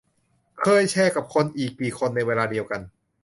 [0.61, 2.81] เคยแชร์กับคนอีกกี่คนในเวลาเดียวกัน?